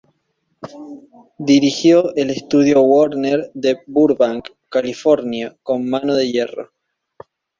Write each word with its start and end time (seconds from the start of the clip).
Dirigió 1.37 2.15
el 2.15 2.31
estudio 2.31 2.81
Warner 2.81 3.51
de 3.53 3.77
Burbank, 3.85 4.49
California 4.67 5.55
con 5.61 5.87
mano 5.87 6.15
de 6.15 6.31
hierro. 6.31 6.71